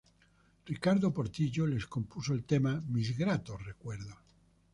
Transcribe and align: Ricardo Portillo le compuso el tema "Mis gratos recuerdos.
Ricardo 0.65 1.11
Portillo 1.11 1.67
le 1.67 1.77
compuso 1.87 2.33
el 2.33 2.43
tema 2.43 2.81
"Mis 2.87 3.15
gratos 3.15 3.63
recuerdos. 3.63 4.17